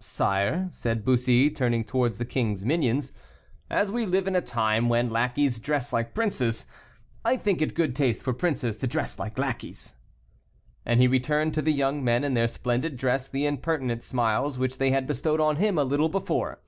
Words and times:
"Sire," 0.00 0.68
said 0.72 1.04
Bussy, 1.04 1.48
turning 1.48 1.84
towards 1.84 2.18
the 2.18 2.24
kings' 2.24 2.64
minions, 2.64 3.12
"as 3.70 3.92
we 3.92 4.04
live 4.04 4.26
in 4.26 4.34
a 4.34 4.40
time 4.40 4.88
when 4.88 5.08
lackeys 5.08 5.60
dress 5.60 5.92
like 5.92 6.16
princes, 6.16 6.66
I 7.24 7.36
think 7.36 7.62
it 7.62 7.76
good 7.76 7.94
taste 7.94 8.24
for 8.24 8.32
princes 8.32 8.76
to 8.78 8.88
dress 8.88 9.20
like 9.20 9.38
lackeys." 9.38 9.94
And 10.84 10.98
he 11.00 11.06
returned 11.06 11.54
to 11.54 11.62
the 11.62 11.72
young 11.72 12.02
men 12.02 12.24
in 12.24 12.34
their 12.34 12.48
splendid 12.48 12.96
dress 12.96 13.28
the 13.28 13.46
impertinent 13.46 14.02
smiles 14.02 14.58
which 14.58 14.78
they 14.78 14.90
had 14.90 15.06
bestowed 15.06 15.38
on 15.40 15.54
him 15.58 15.78
a 15.78 15.84
little 15.84 16.08
before. 16.08 16.58